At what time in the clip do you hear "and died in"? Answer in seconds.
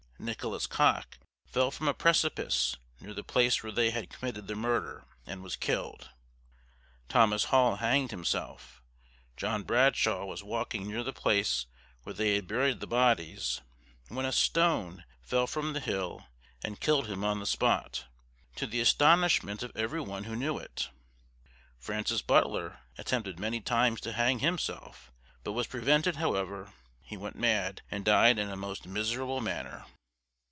27.89-28.51